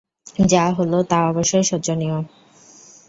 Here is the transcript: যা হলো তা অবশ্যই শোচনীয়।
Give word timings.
যা 0.45 0.65
হলো 0.77 0.97
তা 1.03 1.17
অবশ্যই 1.29 1.63
শোচনীয়। 1.63 2.17